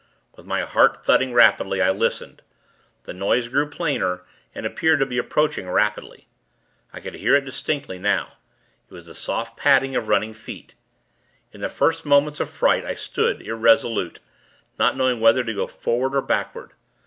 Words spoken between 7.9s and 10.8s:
now. It was the soft padding of running feet.